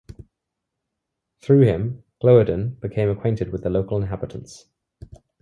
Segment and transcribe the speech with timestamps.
[1.41, 4.65] Through him, Gloeden became acquainted with the local inhabitants.